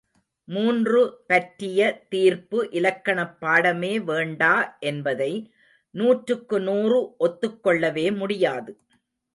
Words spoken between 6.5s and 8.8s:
நூறு ஒத்துக்கொள்ளவே முடியாது.